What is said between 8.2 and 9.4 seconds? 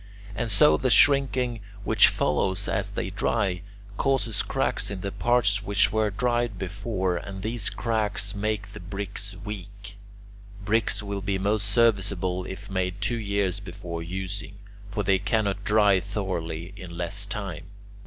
make the bricks